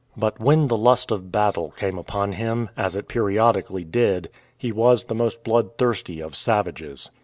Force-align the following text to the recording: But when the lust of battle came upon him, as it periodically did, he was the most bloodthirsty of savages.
But 0.17 0.39
when 0.39 0.67
the 0.67 0.77
lust 0.79 1.11
of 1.11 1.31
battle 1.31 1.69
came 1.77 1.99
upon 1.99 2.31
him, 2.31 2.71
as 2.75 2.95
it 2.95 3.07
periodically 3.07 3.83
did, 3.83 4.31
he 4.57 4.71
was 4.71 5.03
the 5.03 5.13
most 5.13 5.43
bloodthirsty 5.43 6.19
of 6.19 6.35
savages. 6.35 7.11